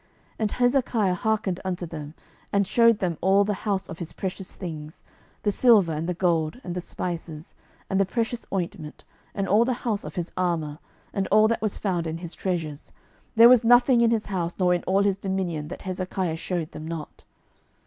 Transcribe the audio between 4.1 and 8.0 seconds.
precious things, the silver, and the gold, and the spices, and